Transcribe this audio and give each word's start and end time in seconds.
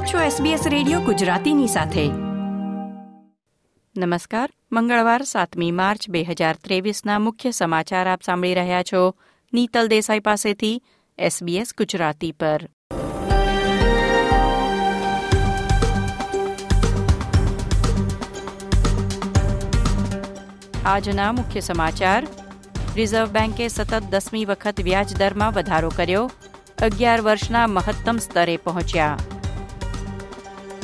આપ 0.00 0.06
છો 0.06 0.44
SBS 0.44 0.68
radio 0.68 1.00
ગુજરાતીની 1.00 1.66
સાથે. 1.66 2.08
નમસ્કાર. 3.96 4.50
મંગળવાર 4.72 5.22
સાતમી 5.22 5.70
માર્ચ 5.70 6.08
બે 6.08 6.22
હજાર 6.22 6.56
ત્રેવીસના 6.64 7.18
મુખ્ય 7.18 7.50
સમાચાર 7.50 8.08
આપ 8.08 8.22
સાંભળી 8.22 8.54
રહ્યા 8.54 8.82
છો. 8.82 9.14
નીતલ 9.54 9.88
દેસાઈ 9.88 10.20
પાસેથી 10.20 10.82
SBS 11.22 11.66
ગુજરાતી 11.78 12.32
પર. 12.32 12.68
આજના 20.86 21.32
મુખ્ય 21.32 21.60
સમાચાર. 21.60 22.26
રિઝર્વ 22.96 23.26
બેન્કે 23.26 23.68
સતત 23.68 24.02
દસમી 24.10 24.44
વખત 24.44 24.80
વ્યાજ 24.80 25.16
દરમાં 25.16 25.52
વધારો 25.52 25.88
કર્યો. 25.96 26.30
અગિયાર 26.82 27.20
વર્ષના 27.20 27.66
મહત્તમ 27.66 28.18
સ્તરે 28.18 28.56
પહોંચ્યા. 28.56 29.18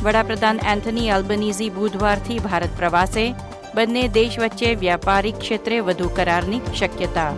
વડાપ્રધાન 0.06 0.58
એન્થની 0.72 1.08
એલ્બનીઝી 1.08 1.70
બુધવારથી 1.70 2.38
ભારત 2.38 2.72
પ્રવાસે. 2.76 3.34
બંને 3.74 4.08
દેશ 4.08 4.38
વચ્ચે 4.38 4.74
વ્યાપારિક 4.74 5.38
ક્ષેત્રે 5.38 5.80
વધુ 5.80 6.08
કરારની 6.08 6.60
શક્યતા. 6.78 7.32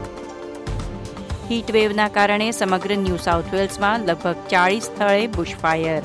હીટવેવના 1.51 2.09
કારણે 2.09 2.51
સમગ્ર 2.51 2.97
ન્યૂ 2.97 3.17
સાઉથ 3.17 3.55
વેલ્સમાં 3.55 4.01
લગભગ 4.01 4.37
ચાળીસ 4.51 4.83
સ્થળે 4.83 5.27
બુશફાયર. 5.27 6.03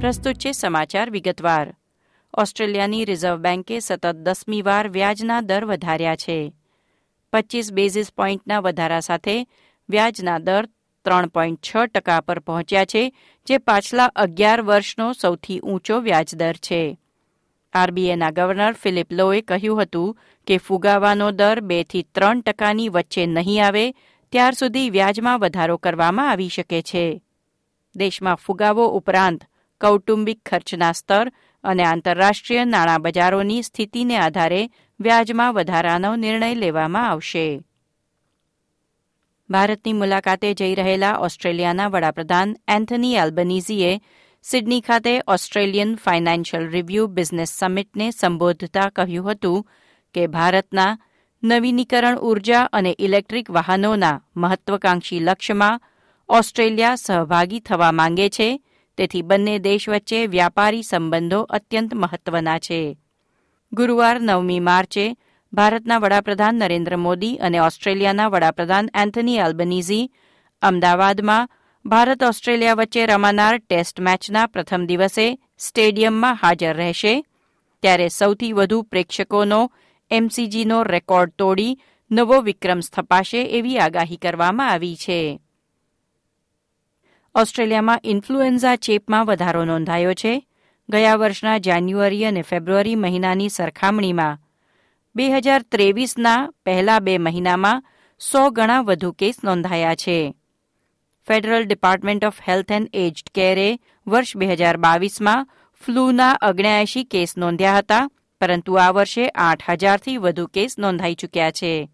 પ્રસ્તુત 0.00 0.36
છે 0.36 0.52
સમાચાર 0.52 1.10
વિગતવાર. 1.10 1.74
ઓસ્ટ્રેલિયાની 2.38 3.04
રિઝર્વ 3.04 3.36
બેન્કે 3.36 3.80
સતત 3.80 4.06
દસમી 4.06 4.62
વાર 4.62 4.88
વ્યાજના 4.88 5.40
દર 5.40 5.64
વધાર્યા 5.64 6.16
છે. 6.16 6.52
પચીસ 7.32 7.72
બેઝિસ 7.72 8.12
પોઇન્ટના 8.12 8.60
વધારા 8.60 9.00
સાથે 9.00 9.46
વ્યાજના 9.88 10.38
દર 10.38 10.68
ત્રણ 11.04 11.26
પોઈન્ટ 11.26 11.58
છ 11.62 11.76
ટકા 11.86 12.20
પર 12.20 12.38
પહોંચ્યા 12.38 12.84
છે, 12.84 13.12
જે 13.46 13.58
પાછલા 13.58 14.04
અગિયાર 14.06 14.62
વર્ષનો 14.62 15.12
સૌથી 15.12 15.60
ઊંચો 15.60 15.98
વ્યાજદર 15.98 16.56
છે. 16.56 16.98
આરબીઆઈના 17.72 18.30
ગવર્નર 18.30 18.72
ફિલિપ 18.72 19.12
લોએ 19.12 19.40
કહ્યું 19.40 19.82
હતું 19.82 20.18
કે 20.46 20.58
ફુગાવાનો 20.58 21.30
દર 21.30 21.60
બેથી 21.60 22.02
ત્રણ 22.02 22.40
ટકાની 22.40 22.88
વચ્ચે 22.88 23.26
નહીં 23.26 23.66
આવે, 23.66 23.90
ત્યાર 24.32 24.54
સુધી 24.54 24.90
વ્યાજમાં 24.90 25.40
વધારો 25.40 25.76
કરવામાં 25.76 26.30
આવી 26.30 26.48
શકે 26.48 26.82
છે. 26.82 27.22
દેશમાં 27.96 28.34
ફુગાવો 28.34 28.86
ઉપરાંત 28.88 29.44
કૌટુંબિક 29.80 30.48
ખર્ચના 30.48 30.92
સ્તર 30.92 31.32
અને 31.64 31.84
આંતરરાષ્ટ્રીય 31.84 32.64
નાણાં 32.64 33.02
બજારોની 33.02 33.62
સ્થિતિને 33.62 34.16
આધારે 34.18 34.70
વ્યાજમાં 35.00 35.54
વધારાનો 35.54 36.16
નિર્ણય 36.16 36.54
લેવામાં 36.54 37.10
આવશે. 37.10 37.60
ભારતની 39.50 39.92
મુલાકાતે 39.92 40.54
જઈ 40.54 40.74
રહેલા 40.74 41.18
ઓસ્ટ્રેલિયાના 41.18 41.88
વડાપ્રધાન 41.88 42.56
એન્થની 42.68 43.14
એલ્બનીઝીએ 43.14 44.00
સિડની 44.42 44.80
ખાતે 44.80 45.20
ઓસ્ટ્રેલિયન 45.26 45.94
ફાઇનાન્શિયલ 45.94 46.68
રિવ્યૂ 46.68 47.06
બિઝનેસ 47.06 47.48
સમિટને 47.58 48.10
સંબોધતા 48.10 48.88
કહ્યું 48.88 49.30
હતું 49.30 49.66
કે 50.14 50.26
ભારતના 50.26 50.98
નવીનીકરણ 51.42 52.18
ઊર્જા 52.18 52.68
અને 52.72 52.94
ઇલેક્ટ્રિક 52.98 53.50
વાહનોના 53.50 54.20
મહત્વાકાંક્ષી 54.36 55.20
લક્ષ્યમાં 55.20 55.80
ઓસ્ટ્રેલિયા 56.28 56.94
સહભાગી 56.94 57.60
થવા 57.60 57.92
માંગે 57.92 58.28
છે 58.28 58.62
તેથી 58.98 59.22
બંને 59.22 59.58
દેશ 59.58 59.88
વચ્ચે 59.88 60.26
વ્યાપારી 60.26 60.82
સંબંધો 60.82 61.42
અત્યંત 61.42 61.94
મહત્વના 61.94 62.58
છે. 62.58 62.98
ગુરુવાર 63.72 64.20
નવમી 64.20 64.60
માર્ચે 64.60 65.16
ભારતના 65.52 65.98
વડાપ્રધાન 65.98 66.54
નરેન્દ્ર 66.54 66.96
મોદી 66.96 67.36
અને 67.36 67.58
ઓસ્ટ્રેલિયાના 67.58 68.28
વડાપ્રધાન 68.28 68.88
એન્થની 68.94 69.36
એલ્બનીઝી 69.36 70.10
અમદાવાદમાં 70.62 71.48
ભારત 71.84 72.22
ઓસ્ટ્રેલિયા 72.22 72.74
વચ્ચે 72.74 73.06
રમાનાર 73.06 73.58
ટેસ્ટ 73.58 74.00
મેચના 74.00 74.46
પ્રથમ 74.46 74.86
દિવસે 74.86 75.38
સ્ટેડિયમમાં 75.58 76.38
હાજર 76.42 76.76
રહેશે. 76.76 77.24
ત્યારે 77.82 78.08
સૌથી 78.08 78.52
વધુ 78.52 78.82
પ્રેક્ષકોનો 78.82 79.72
એમસીજીનો 80.10 80.82
રેકોર્ડ 80.82 81.30
તોડી 81.30 81.78
નવો 82.10 82.40
વિક્રમ 82.40 82.80
સ્થપાશે 82.80 83.42
એવી 83.42 83.78
આગાહી 83.78 84.16
કરવામાં 84.16 84.70
આવી 84.70 84.96
છે. 84.96 85.40
ઓસ્ટ્રેલિયામાં 87.34 88.00
ઇન્ફ્લુએન્ઝા 88.04 88.76
ચેપમાં 88.76 89.26
વધારો 89.26 89.64
નોંધાયો 89.64 90.14
છે. 90.14 90.46
ગયા 90.88 91.14
વર્ષના 91.14 91.58
જાન્યુઆરી 91.58 92.24
અને 92.24 92.42
ફેબ્રુઆરી 92.42 92.94
મહિનાની 92.94 93.48
સરખામણીમાં 93.48 94.38
બે 95.16 95.30
હજાર 95.30 95.62
ત્રેવીસના 95.62 96.50
પહેલા 96.64 96.98
બે 96.98 97.18
મહિનામાં 97.18 97.84
સો 98.20 98.50
ગણા 98.50 98.80
વધુ 98.80 99.12
કેસ 99.12 99.36
નોંધાયા 99.44 99.94
છે. 99.94 100.34
Federal 101.28 101.64
department 101.64 102.24
of 102.24 102.40
health 102.48 102.72
and 102.72 102.88
aged 102.94 103.34
કેરે 103.34 103.68
વર્ષ 104.06 104.36
બે 104.36 104.46
હજાર 104.46 104.76
બાવીસમાં 104.76 105.48
ફ્લૂના 105.80 106.32
અગ્યાએશી 106.32 107.04
કેસ 107.04 107.36
નોંધ્યા 107.36 107.76
હતા, 107.76 108.10
પરંતુ 108.40 108.74
આ 108.74 108.90
વર્ષે 108.90 109.28
આઠ 109.28 109.70
હજારથી 109.70 110.16
વધુ 110.16 110.46
કેસ 110.46 110.78
નોંધાઈ 110.78 111.14
ચૂક્યા 111.14 111.50
છે. 111.50 111.90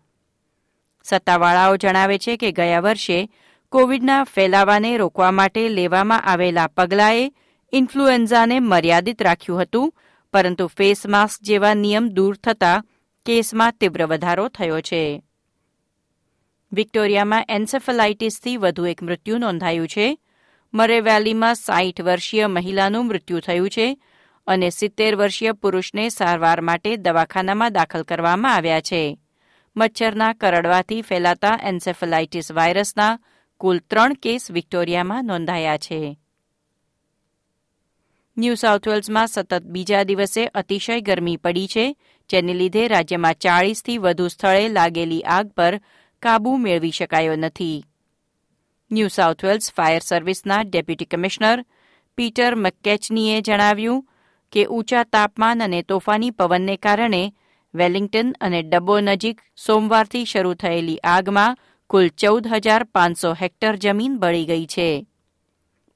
સત્તાવાળાઓ 1.04 1.76
જણાવે 1.76 2.18
છે 2.18 2.36
કે 2.36 2.52
ગયા 2.52 2.80
વર્ષે 2.80 3.30
કોવિડના 3.72 4.24
ફેલાવાને 4.24 4.96
રોકવા 4.96 5.30
માટે 5.30 5.68
લેવામાં 5.68 6.22
આવેલા 6.22 6.66
પગલાંએ 6.66 7.32
ઇન્ફ્લુએન્ઝાને 7.72 8.60
મર્યાદિત 8.60 9.22
રાખ્યું 9.22 9.62
હતું, 9.62 9.94
પરંતુ 10.34 10.66
ફેસ 10.66 11.06
માસ્ક 11.06 11.42
જેવા 11.42 11.74
નિયમ 11.74 12.08
દૂર 12.08 12.34
થતાં 12.34 12.84
કેસમાં 13.26 13.72
તીવ્ર 13.72 14.06
વધારો 14.06 14.48
થયો 14.48 14.80
છે. 14.80 15.22
વિક્ટોરિયામાં 16.72 17.48
એન્સેફલાઇટીસથી 17.48 18.56
વધુ 18.56 18.86
એક 18.86 19.02
મૃત્યુ 19.02 19.38
નોંધાયું 19.38 19.88
છે. 19.88 20.18
મરે 20.74 21.00
વેલીમાં 21.00 21.54
સાઠ 21.54 22.00
વર્ષીય 22.00 22.46
મહિલાનું 22.46 23.06
મૃત્યુ 23.06 23.40
થયું 23.40 23.70
છે 23.70 23.98
અને 24.46 24.70
સિત્તેર 24.70 25.16
વર્ષીય 25.16 25.52
પુરુષને 25.52 26.08
સારવાર 26.08 26.60
માટે 26.60 26.96
દવાખાનામાં 26.96 27.72
દાખલ 27.72 28.02
કરવામાં 28.02 28.54
આવ્યા 28.54 28.80
છે. 28.80 29.18
મચ્છરના 29.76 30.32
કરડવાથી 30.32 31.02
ફેલાતા 31.02 31.60
એન્સેફલાઇટીસ 31.62 32.52
વાયરસના 32.52 33.18
કુલ 33.60 33.78
ત્રણ 33.90 34.14
કેસ 34.14 34.44
વિક્ટોરિયામાં 34.50 35.26
નોંધાયા 35.26 35.78
છે. 35.78 36.00
ન્યૂ 38.36 38.54
સાઉથ 38.54 38.86
વેલ્સમાં 38.88 39.28
સતત 39.28 39.60
બીજા 39.66 40.04
દિવસે 40.04 40.42
અતિશય 40.54 41.00
ગરમી 41.00 41.36
પડી 41.36 41.66
છે, 41.66 41.84
જેને 42.30 42.54
લીધે 42.54 42.84
રાજ્યમાં 42.88 43.40
ચાળીસથી 43.44 43.98
વધુ 43.98 44.28
સ્થળે 44.28 44.68
લાગેલી 44.68 45.26
આગ 45.28 45.52
પર 45.56 45.74
કાબૂ 46.22 46.56
મેળવી 46.58 46.90
શકાયો 46.90 47.36
નથી. 47.36 47.78
ન્યૂ 48.90 49.08
સાઉથ 49.08 49.42
વેલ્સ 49.42 49.72
ફાયર 49.72 50.02
સર્વિસના 50.02 50.62
ડેપ્યુટી 50.64 51.06
કમિશનર 51.06 51.58
પીટર 52.18 52.52
મક્કેચનીએ 52.56 53.36
જણાવ્યું 53.40 54.06
કે 54.52 54.62
ઊંચા 54.66 55.04
તાપમાન 55.04 55.62
અને 55.62 55.80
તોફાની 55.82 56.30
પવનને 56.30 56.76
કારણે 56.76 57.22
વેલિંગ્ટન 57.74 58.30
અને 58.40 58.60
ડબ્બો 58.62 58.96
નજીક 59.00 59.42
સોમવારથી 59.66 60.24
શરૂ 60.24 60.54
થયેલી 60.54 61.02
આગમાં 61.06 61.58
કુલ 61.90 62.08
ચૌદ 62.08 62.46
હજાર 62.46 62.84
પાંચસો 62.84 63.34
હેક્ટર 63.34 63.76
જમીન 63.76 64.18
બળી 64.18 64.46
ગઈ 64.46 64.66
છે. 64.66 65.06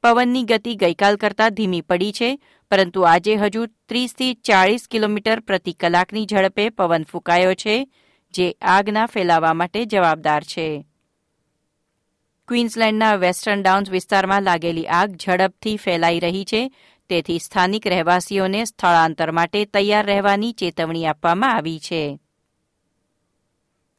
પવનની 0.02 0.44
ગતિ 0.44 0.74
ગઈકાલ 0.74 1.16
કરતાં 1.16 1.50
ધીમી 1.50 1.80
પડી 1.80 2.12
છે, 2.12 2.38
પરંતુ 2.70 3.00
આજે 3.00 3.36
હજુ 3.36 3.66
ત્રીસથી 3.88 4.34
ચાળીસ 4.34 4.88
કિલોમીટર 4.88 5.40
પ્રતિ 5.40 5.72
કલાકની 5.72 6.26
ઝડપે 6.26 6.70
પવન 6.70 7.04
ફૂંકાયો 7.04 7.54
છે, 7.54 7.86
જે 8.34 8.54
આગના 8.60 9.06
ફેલાવા 9.06 9.54
માટે 9.54 9.84
જવાબદાર 9.84 10.42
છે. 10.42 10.86
ક્વીન્સલેન્ડના 12.48 13.14
વેસ્ટર્ન 13.14 13.62
ડાઉન્સ 13.62 13.90
વિસ્તારમાં 13.90 14.42
લાગેલી 14.42 14.86
આગ 14.86 15.16
ઝડપથી 15.16 15.76
ફેલાઈ 15.76 16.20
રહી 16.20 16.44
છે, 16.44 16.70
તેથી 17.08 17.38
સ્થાનિક 17.38 17.86
રહેવાસીઓને 17.86 18.64
સ્થળાંતર 18.64 19.30
માટે 19.30 19.64
તૈયાર 19.64 20.06
રહેવાની 20.06 20.52
ચેતવણી 20.52 21.06
આપવામાં 21.06 21.56
આવી 21.56 21.78
છે. 21.78 22.18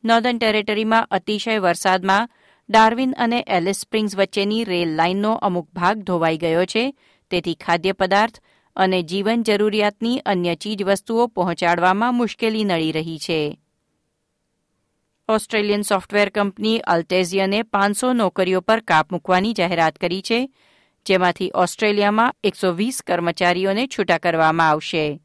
નોર્ધન 0.06 0.38
ટેરેટરીમાં 0.38 1.08
અતિશય 1.12 1.58
વરસાદમાં 1.58 2.30
ડાર્વિન 2.70 3.14
અને 3.18 3.46
એલિસ 3.48 3.76
સ્પ્રિંગ્સ 3.76 4.16
વચ્ચેની 4.16 4.64
રેલ 4.64 4.96
લાઇનનો 4.96 5.34
અમુક 5.34 5.70
ભાગ 5.74 5.98
ધોવાઈ 5.98 6.38
ગયો 6.38 6.66
છે. 6.66 6.96
તેથી 7.32 7.56
ખાદ્ય 7.56 7.92
પદાર્થ 7.92 8.40
અને 8.76 9.04
જીવન 9.04 9.44
જરૂરિયાતની 9.44 10.18
અન્ય 10.18 10.56
ચીજવસ્તુઓ 10.56 11.28
પહોંચાડવામાં 11.28 12.14
મુશ્કેલી 12.14 12.64
નડી 12.64 12.92
રહી 12.92 13.18
છે. 13.18 13.60
ઓસ્ટ્રેલિયન 15.30 15.82
સોફ્ટવેર 15.82 16.30
કંપની 16.30 16.80
અલ્ટેઝિયને 16.80 17.64
પાંચસો 17.64 18.14
નોકરીઓ 18.14 18.62
પર 18.62 18.80
કાપ 18.80 19.12
મૂકવાની 19.12 19.54
જાહેરાત 19.54 19.96
કરી 19.96 20.22
છે, 20.22 20.50
જેમાંથી 21.06 21.52
ઓસ્ટ્રેલિયામાં 21.56 22.36
એકસો 22.44 22.72
વીસ 22.72 23.04
કર્મચારીઓને 23.08 23.88
છૂટા 23.88 24.18
કરવામાં 24.18 24.70
આવશે. 24.70 25.22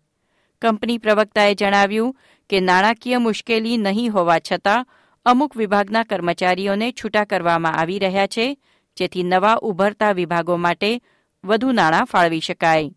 કંપની 0.63 0.99
પ્રવક્તાએ 0.99 1.55
જણાવ્યું 1.55 2.17
કે 2.51 2.61
નાણાકીય 2.61 3.19
મુશ્કેલી 3.19 3.77
નહીં 3.77 4.13
હોવા 4.13 4.39
છતાં 4.39 4.87
અમુક 5.27 5.57
વિભાગના 5.57 6.03
કર્મચારીઓને 6.03 6.93
છૂટા 6.93 7.25
કરવામાં 7.25 7.73
આવી 7.73 7.99
રહ્યા 7.99 8.27
છે, 8.27 8.59
જેથી 8.97 9.23
નવા 9.23 9.59
ઉભરતા 9.63 10.13
વિભાગો 10.13 10.57
માટે 10.57 11.01
વધુ 11.45 11.73
નાણાં 11.73 12.05
ફાળવી 12.05 12.41
શકાય. 12.41 12.91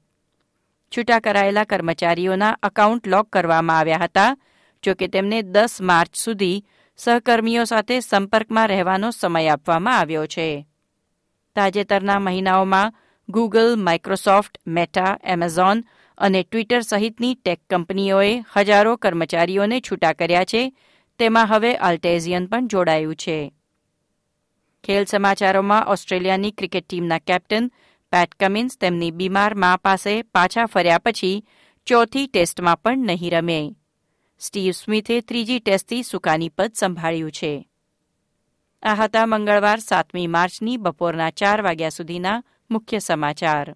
છૂટા 0.92 1.20
કરાયેલા 1.20 1.64
કર્મચારીઓના 1.64 2.58
અકાઉન્ટ 2.64 3.08
લોક 3.08 3.30
કરવામાં 3.30 3.78
આવ્યા 3.78 3.98
હતા, 3.98 4.36
જો 4.84 4.96
કે 4.96 5.08
તેમને 5.08 5.42
દસ 5.42 5.82
માર્ચ 5.82 6.16
સુધી 6.16 6.64
સહકર્મીઓ 6.98 7.66
સાથે 7.66 8.00
સંપર્કમાં 8.00 8.68
રહેવાનો 8.68 9.12
સમય 9.12 9.48
આપવામાં 9.48 10.00
આવ્યો 10.00 10.26
છે. 10.26 10.68
તાજેતરના 11.56 12.20
મહિનાઓમાં 12.20 12.94
ગૂગલ 13.30 13.76
માઇક્રોસોફ્ટ 13.76 14.58
મેટા 14.68 15.18
એમેઝોન 15.24 15.84
અને 16.18 16.44
ટ્વિટર 16.44 16.81
સહિતની 16.81 17.36
ટેક 17.36 17.60
કંપનીઓએ 17.69 18.44
હજારો 18.56 18.95
કર્મચારીઓને 18.95 19.81
છૂટા 19.81 20.13
કર્યા 20.13 20.45
છે. 20.45 20.74
તેમાં 21.19 21.48
હવે 21.48 21.75
અલ્ટેઝિયન 21.75 22.45
પણ 22.45 22.68
જોડાયું 22.68 23.15
છે. 23.15 23.54
ખેલ 24.83 25.06
સમાચારોમાં 25.06 25.86
ઓસ્ટ્રેલિયાની 25.86 26.51
ક્રિકેટ 26.51 26.88
ટીમના 26.88 27.19
કેપ્ટન 27.19 27.71
પેટ 28.12 28.36
કમિન્સ 28.36 28.77
તેમની 28.77 29.12
બીમાર 29.12 29.56
મા 29.56 29.77
પાસે 29.77 30.21
પાછા 30.21 30.65
ફર્યા 30.65 30.98
પછી 30.98 31.45
ચોથી 31.86 32.27
ટેસ્ટમાં 32.27 32.81
પણ 32.81 32.98
નહીં 32.98 33.31
રમે. 33.31 33.75
સ્ટીવ 34.39 34.71
સ્મિથે 34.71 35.21
ત્રીજી 35.21 35.60
ટેસ્ટથી 35.60 36.04
સુકાની 36.04 36.50
પદ 36.50 36.71
સંભાળ્યું 36.75 37.31
છે. 37.31 37.69
આ 38.83 38.95
હતા 38.95 39.25
મંગળવાર 39.25 39.80
સાતમી 39.80 40.27
માર્ચની 40.27 40.77
બપોરના 40.77 41.30
ચાર 41.30 41.62
વાગ્યા 41.62 41.89
સુધીના 41.89 42.44
મુખ્ય 42.71 43.00
સમાચાર. 43.00 43.75